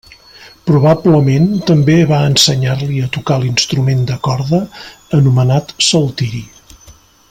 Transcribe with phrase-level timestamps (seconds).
[0.69, 4.65] Probablement també va ensenyar-li a tocar l'instrument de corda
[5.23, 6.47] anomenat saltiri.